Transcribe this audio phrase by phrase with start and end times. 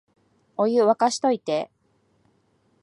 [0.57, 1.69] お湯、沸かしといて